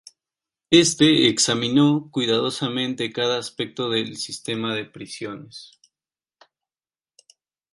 Éste 0.71 1.27
examinó 1.27 2.09
cuidadosamente 2.09 3.13
cada 3.13 3.37
aspecto 3.37 3.87
del 3.91 4.17
sistema 4.17 4.73
de 4.73 4.85
prisiones. 4.85 5.79